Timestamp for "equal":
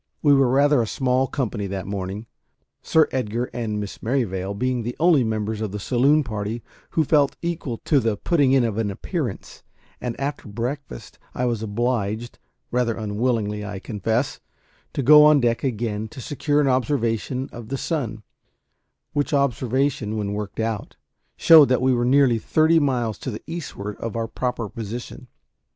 7.43-7.77